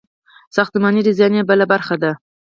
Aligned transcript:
ساختماني 0.55 1.01
ډیزاین 1.07 1.33
بله 1.49 1.65
برخه 1.71 1.95
ده. 2.01 2.11